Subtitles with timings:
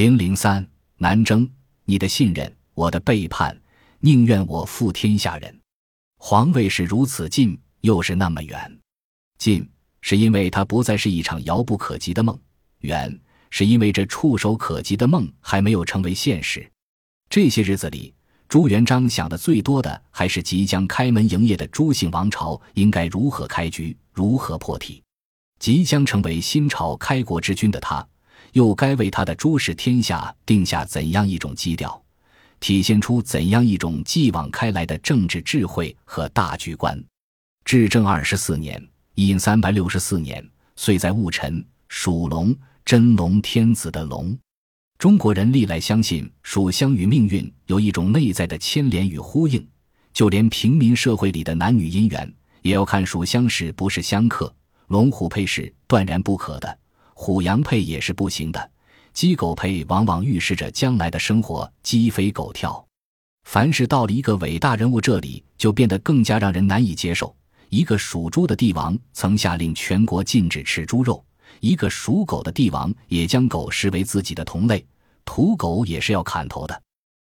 [0.00, 1.46] 零零三南征，
[1.84, 3.54] 你的信任，我的背叛，
[3.98, 5.60] 宁愿我负天下人。
[6.16, 8.78] 皇位是如此近，又是那么远。
[9.36, 9.68] 近
[10.00, 12.34] 是因为它不再是一场遥不可及的梦；
[12.78, 13.14] 远
[13.50, 16.66] 是因为这触手可及的梦还没有成为现实。
[17.28, 18.14] 这些日子里，
[18.48, 25.02] 朱元璋想的最多的还是即将开门营业的朱姓王朝应该如何开局，如何破题。
[25.58, 28.08] 即将成为新朝开国之君的他，
[28.52, 32.02] 又该为他的诸事天下定下怎样一种基调？
[32.58, 37.02] 体现出怎样一种继往开来的政治智慧和大局观？
[37.64, 42.54] 至正二十四年（殷三百六十四年），岁在戊辰，属龙，
[42.84, 44.36] 真龙天子的龙。
[44.98, 49.66] 中国人历来相信属相与命运有一种内在的牵连与呼应，
[50.12, 54.54] 就连平民社会里的男女姻缘，也要看属相是不是相克。
[54.88, 56.78] 龙虎配是断然不可的，
[57.22, 58.70] 虎羊配也是不行的。
[59.12, 62.82] 鸡狗配往往预示着将来的生活鸡飞狗跳，
[63.44, 67.36] 凡是到了一个伟大人物这里，就变得更加让人难以接受。
[67.68, 71.22] 一个属猪的帝王曾下令全国禁止吃猪肉，
[71.60, 74.82] 一个属狗的帝王也将狗视为自己的同类，
[75.26, 76.82] 土狗也是要砍头的。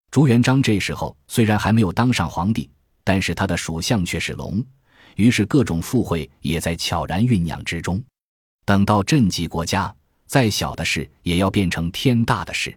[0.09, 2.69] 朱元璋这时候虽然还没有当上皇帝，
[3.03, 4.63] 但是他的属相却是龙，
[5.17, 8.01] 于是各种附会也在悄然酝酿之中。
[8.71, 9.93] 等到赈济国家。
[10.27, 12.73] 再小的事也要变成天大的事。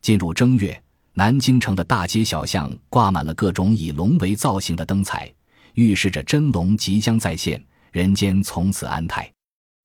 [0.00, 5.30] 进入正月，南京城的大街小巷挂满了各种以龙为造型的灯彩，
[5.74, 9.30] 预示着真龙即将再现，人间从此安泰。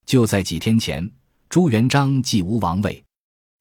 [0.06, 1.12] 就在几天前，
[1.50, 3.04] 朱元璋既无王位，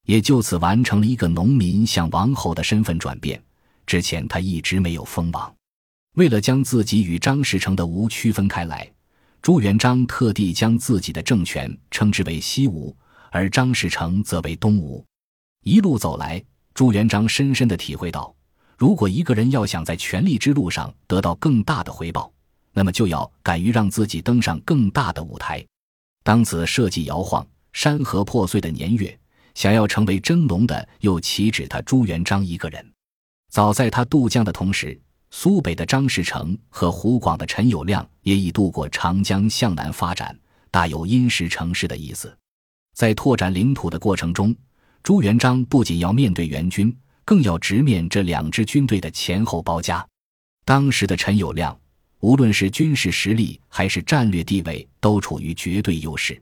[0.06, 3.42] 也就此完成了一个农民向王侯的身份转变。
[3.84, 5.52] 之前他一直没有封王，
[6.14, 8.88] 为了将自己与张士诚的吴区分开来，
[9.42, 12.96] 朱元璋特地将自己的政权称之为西吴。
[13.33, 15.05] 而张士诚则为东吴。
[15.62, 16.42] 一路走来，
[16.74, 18.34] 朱元璋深深的体会到，
[18.77, 22.33] 如果一个人要想在权力之路上得到更大的回报，
[22.72, 25.64] 那么就要敢于让自己登上更大的舞台。
[26.24, 29.17] 当此社稷摇晃、山河破碎的年月，
[29.55, 32.84] 想要成为真龙的，又岂止他朱元璋一个人？
[33.48, 40.36] 早在他渡江的同时，苏北的张士诚和湖广的陈友谅也已渡过长江向南发展，
[40.70, 42.36] 大有因时成事的意思。
[42.95, 44.55] 在拓展领土的过程中，
[45.02, 50.05] 朱元璋不仅要面对援军，更要直面这两支军队的前后包夹。
[50.64, 51.74] 当时的陈友谅，
[52.19, 56.40] 无论是军事实力还是战略地位，都处于绝对优势。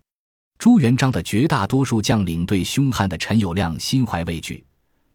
[0.59, 4.65] 朱元璋的绝大多数将领对凶悍的陈友谅心怀畏惧，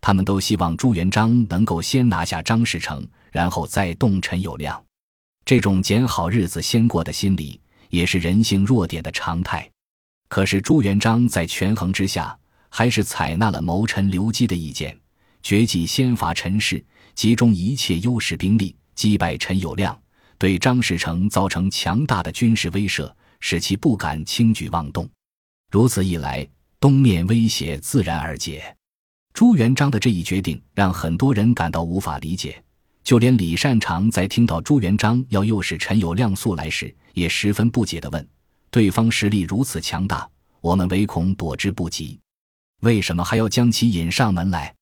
[0.06, 4.78] 他们都希望朱元璋能够先拿下张士诚，然后再动陈友谅。
[5.46, 9.72] 这种捡好日子先过的心理，也是人性弱点的常态。
[10.28, 12.38] 可是朱元璋在权衡之下，
[12.68, 14.94] 还是采纳了谋臣刘基的意见，
[15.42, 16.84] 决计先伐陈氏，
[17.16, 19.96] 集中一切优势兵力击败陈友谅，
[20.38, 23.10] 对张士诚造成强大的军事威慑，
[23.40, 25.10] 使其不敢轻举妄动。
[25.72, 26.46] 如此一来，
[26.78, 28.76] 东面威胁自然而解。
[29.34, 32.64] 朱元璋的这一决定让很多人感到无法理解，
[33.04, 38.28] 就连李善长在听到朱元璋要诱使陈友谅速来时，也十分不解地问。
[38.70, 40.30] 对方实力如此强大，
[40.62, 42.20] 我们唯恐躲之不及，
[42.82, 44.74] 为什么还要将其引上门来？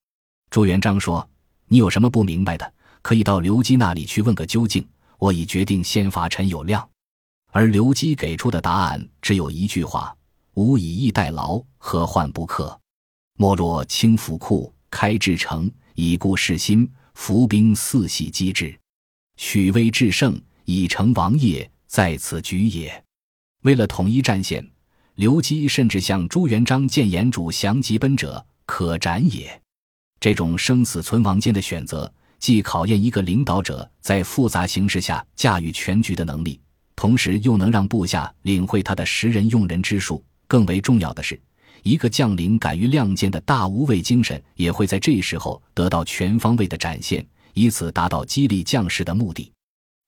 [0.50, 1.26] 朱元璋说
[1.70, 4.86] ：“你有什么不明白的，可以到刘基那里去问个究竟。
[5.18, 6.86] 我已决定先罚陈友谅。”
[7.54, 10.14] 而刘基给出的答案只有一句话
[10.56, 12.81] ：“吾以逸待劳，何患不克？
[13.38, 18.78] 莫若轻府库，开至城，以固士心，伏兵四系击之，
[19.38, 23.04] 许威制胜，以成王业，在此举也。”
[23.64, 24.68] 为了统一战线，
[25.16, 29.62] 刘基甚至向朱元璋谏言：“主降即奔者，可斩也。”
[30.20, 36.60] 这种生死存亡间的选择，既考验一个领导者在复杂形势下驾驭全局的能力，
[36.96, 40.24] 同时又能让部下领会他的识人用人之术。
[40.48, 41.40] 更为重要的是，
[41.84, 49.52] 一个将领敢于亮剑的大无畏精神，也会在这时候得到全方位的展现，以此达到激励将士的目的。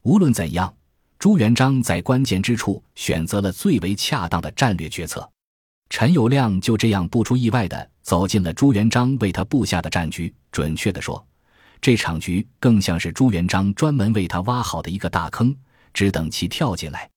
[0.04, 0.74] 无论怎样。
[1.20, 5.26] 朱元璋在关键之处选择了最为恰当的战略决策，
[5.90, 10.34] 陈友谅就这样不出意外地走进了朱元璋为他布下的战局。
[10.52, 11.26] 准确地说，
[11.80, 15.56] 这场局更像是朱元璋专门为他挖好的一个大坑，
[15.94, 17.10] 只等其跳进来。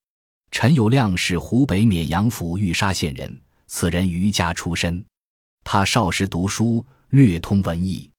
[0.53, 5.05] 陈友谅是湖北沔阳府玉沙县人，此人渔家出身，
[5.65, 8.11] 他少时读书，略通文艺。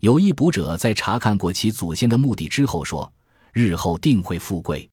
[0.00, 3.10] 有一卜者在查看过其祖先的墓地之后说
[3.52, 4.88] ：“日后定会富贵。”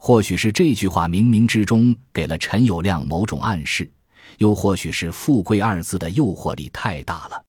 [0.00, 3.90] 或许是这句话冥冥之中给了陈友谅某种暗示，
[4.38, 7.44] 又或许是“富贵”二字的诱惑力太大了。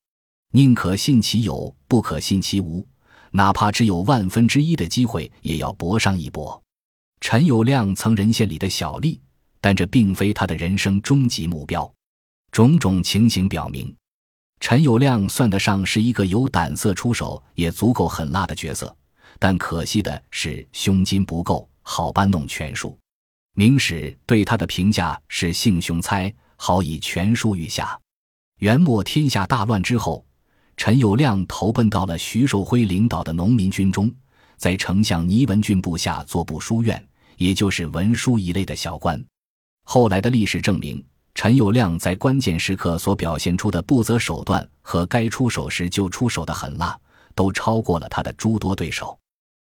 [0.51, 2.85] 宁可信其有，不可信其无，
[3.31, 6.61] 哪怕只有万分之一的机会，也要搏上一搏。
[7.21, 9.19] 陈友谅曾人县里的小吏，
[9.61, 11.91] 但这并非他的人生终极目标。
[12.51, 13.95] 种种情形表明，
[14.59, 18.95] 陈友谅算得上是一个有胆色出手也足够狠辣的角色，
[19.37, 22.97] 但可惜的是胸襟不够，好搬弄权术。
[23.55, 27.99] 明史对他的评价是性雄猜，好以权术御下。
[28.59, 30.25] 元末天下大乱之后，
[30.75, 34.11] 陈友谅投奔到了徐寿辉领导的农民军中，
[34.57, 37.05] 在丞相倪文俊部下做部书院，
[37.37, 39.23] 也就是文书一类的小官。
[39.91, 41.03] 后来的历史证明，
[41.33, 46.95] 陈友谅在关键时刻所表现出的不择手段和该出手时就出手的狠辣，
[47.33, 49.17] 都超过了他的诸多对手。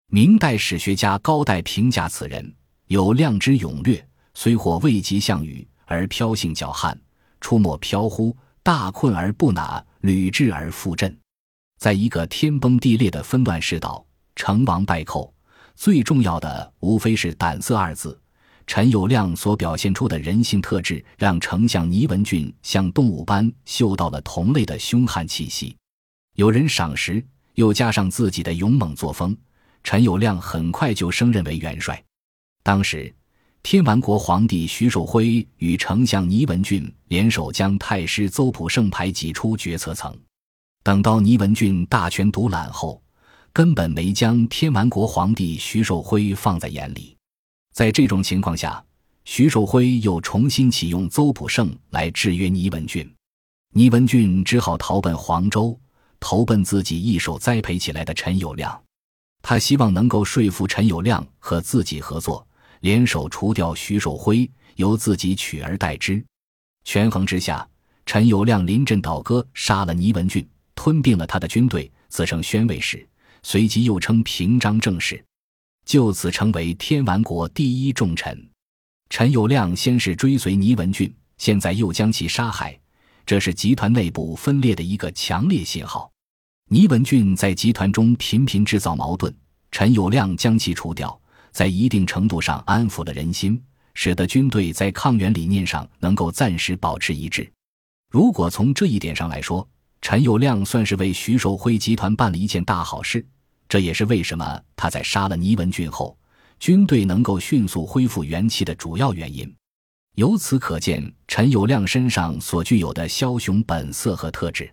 [0.06, 2.55] 明代史学家高岱评价此人。
[2.87, 6.99] 有量之勇略，虽或未及项羽，而飘性较悍，
[7.43, 11.15] 出没飘忽，大困而不馁，屡智而复振。
[11.79, 14.03] 在一个天崩地裂的纷乱世道，
[14.35, 15.35] 成王败寇，
[15.75, 18.19] 最重要的无非是胆色二字。
[18.66, 25.76] 陈友谅所表现出的人性特质，让丞相倪文俊像动物般嗅到了同类的凶悍气息。
[26.37, 27.25] 有人赏识，
[27.55, 29.37] 又加上自己的勇猛作风，
[29.82, 32.02] 陈友谅很快就升任为元帅。
[32.62, 33.14] 当时，
[33.62, 40.17] 天完国皇帝徐寿辉与丞相倪文俊联手将太师邹普胜排挤出决策层。
[40.82, 43.02] 等到倪文俊大权独揽后，
[43.52, 47.17] 根本没将天完国皇帝徐寿辉放在眼里。
[47.75, 48.82] 在这种情况下，
[49.25, 53.12] 徐寿辉又重新启用邹普胜来制约倪文俊，
[53.73, 55.76] 倪文俊只好逃奔黄州，
[56.21, 58.79] 投奔自己一手栽培起来的陈友谅。
[59.43, 62.47] 他希望能够说服陈友谅和自己合作。
[62.79, 66.25] 联手除掉徐守辉，由自己取而代之。
[66.85, 67.67] 权衡之下，
[68.06, 70.47] 陈友谅临阵倒戈，杀了倪文俊，
[70.77, 73.05] 吞并了他的军队，自称宣慰使，
[73.43, 75.25] 随即又称平章政事，
[75.84, 78.48] 就此成为天完国第一重臣。
[79.10, 82.78] 陈友谅先是追随倪文俊，现在又将其杀害，
[83.25, 86.10] 这是集团内部分裂的一个强烈信号。
[86.70, 89.32] 倪文俊在集团中频频制造矛盾，
[89.70, 91.20] 陈友谅将其除掉。
[91.52, 93.62] 在一定程度上安抚了人心，
[93.94, 97.48] 使得军队在抗元理念上能够暂时保持一致。
[98.10, 99.69] 如果从这一点上来说，
[100.02, 103.25] 陈友谅算是为徐寿辉集团办了一件大好事。
[103.69, 106.16] 这也是为什么他在杀了倪文俊后，
[106.58, 109.52] 军队能够迅速恢复元气的主要原因。
[110.16, 114.72] 由此可见，陈友谅身上所具有的枭雄本色和特质。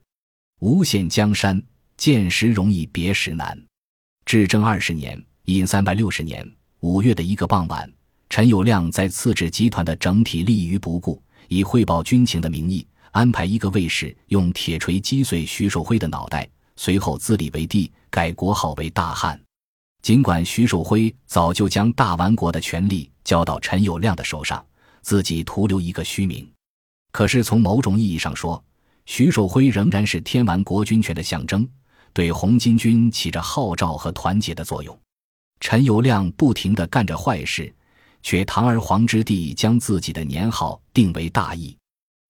[0.60, 1.62] 无限江山，
[1.98, 3.60] 见时容易别时难。
[4.26, 6.48] 至正二十年（隐三百六十年）。
[6.82, 7.92] 五月的一个傍晚，
[8.30, 19.40] 陈友谅在次治集团的整体利益于不顾，以汇报军情的名义，安排一个卫士用铁锤击碎徐寿辉的脑袋，随后自立为帝，改国号为大汉。
[20.02, 24.66] 尽管徐守辉早就将大完国的权力交到陈友谅的手上，
[25.02, 26.52] 自己徒留一个虚名，
[27.12, 28.64] 可是从某种意义上说，
[29.06, 31.68] 徐守辉仍然是天完国军权的象征，
[32.14, 34.98] 对红巾军起着号召和团结的作用。
[35.60, 37.72] 陈友谅不停地干着坏事，
[38.24, 41.78] 却堂而皇之地将自己的年号定为大义。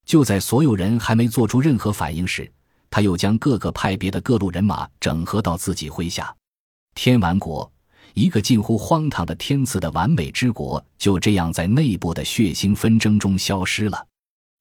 [0.05, 2.51] 就在所有人还没做出任何反应时，
[2.91, 6.31] 他又将各个派别的各路人马整合到自己麾下。
[6.93, 7.71] 天完国，
[8.13, 14.05] 一个近乎荒唐的天赐的完美之国，就这样在内部的血腥纷争中消失了。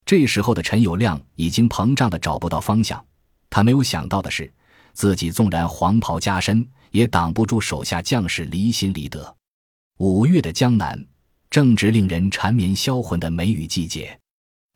[0.07, 3.05] 这时候的陈友谅已经膨胀的找不到方向。
[3.51, 4.51] 他没有想到的是，
[4.95, 6.67] 自己纵然黄袍加身。
[6.91, 9.33] 也挡不住手下将士离心离德。
[9.99, 11.01] 五月的江南
[11.49, 14.19] 正值令人缠绵销魂的梅雨季节，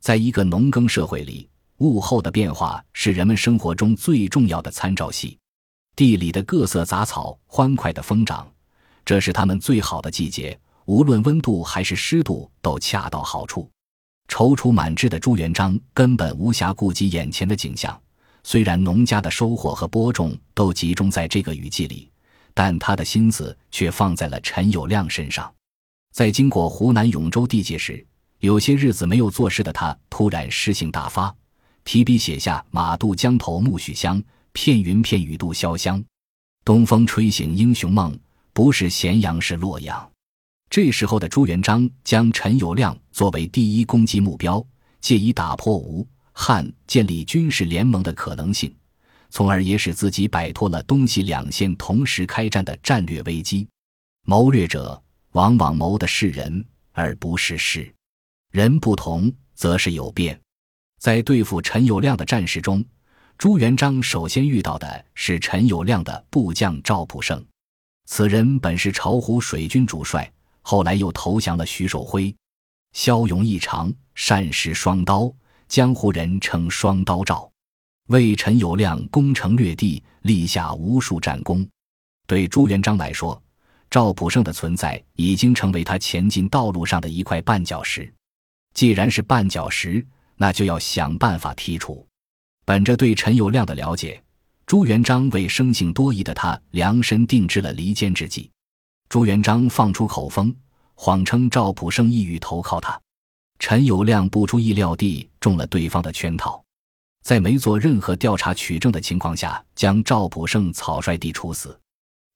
[0.00, 5.38] 在一个农耕社会里，物候的变化是人们生活中最重要的参照系。
[5.97, 8.47] 地里的各色杂草欢快的疯长，
[9.04, 13.71] 这是他们最好的季节，无论温度还是湿度都恰到好处。
[14.28, 18.00] 踌躇满志的朱元璋根本无暇顾及眼前的景象。
[18.43, 22.11] 虽然农家的收获和播种都集中在这个雨季里，
[22.52, 25.52] 但他的心思却放在了陈友谅身上。
[26.12, 28.04] 在经过湖南永州地界时，
[28.40, 31.35] 有些日子没有做事的他突然诗兴大发，
[31.84, 34.22] 提笔写下“马渡江头暮许乡，
[34.52, 36.02] 片云片雨度潇湘。
[36.64, 38.18] 东风吹醒英雄梦，
[38.52, 40.10] 不是咸阳是洛阳。”
[40.70, 44.64] 这时候的朱元璋将陈友谅作为第一攻击目标，
[45.00, 46.06] 借以打破吴。
[46.32, 48.74] 汉建立军事联盟的可能性，
[49.30, 53.68] 从而也使自己摆脱了东西两线同时开战的战略危机。
[54.26, 55.00] 谋略者
[55.32, 57.94] 往往谋的是人，而不是事。
[58.50, 60.40] 人不同，则是有变。
[61.04, 62.82] 在对付陈友谅的战事中，
[63.37, 67.44] 朱元璋首先遇到的是陈友谅的部将赵普胜，
[68.06, 70.32] 此人本是巢湖水军主帅，
[70.62, 72.34] 后来又投降了徐守辉，
[72.94, 75.30] 骁勇异常，善使双刀，
[75.68, 77.52] 江湖人称双刀赵，
[78.08, 81.68] 为陈友谅攻城略地，立下无数战功。
[82.26, 83.38] 对朱元璋来说，
[83.90, 88.11] 赵普胜的存在已经成为他前进道路上的一块绊脚石。
[88.73, 90.04] 既然是绊脚石，
[90.36, 92.06] 那就要想办法剔除。
[92.64, 94.22] 本着对陈友谅的了解，
[94.66, 98.50] 朱元璋为生性多疑的他量身定制了离间之计。
[99.08, 100.54] 朱元璋放出口风，
[100.94, 102.98] 谎称赵普胜意欲投靠他。
[103.58, 106.62] 陈友谅不出意料地中了对方的圈套，
[107.22, 111.78] 在没做任何调查取证的情况下，将赵普胜草率地处死。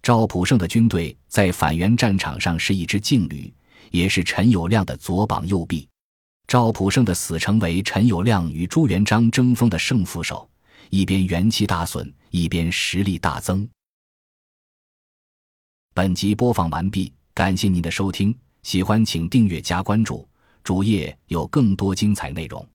[0.03, 3.53] 赵普胜的军队在反袁战场上是一支劲旅，
[3.91, 5.89] 也是陈友谅的左膀右臂。
[6.49, 10.49] 赵普胜的死成为陈友谅与朱元璋争锋的胜负手，
[10.89, 13.69] 一边元气大损，一边实力大增。
[15.93, 20.27] 本集播放完毕，感谢您的收听，喜欢请订阅加关注，
[20.65, 22.67] 主页有更多精彩内容。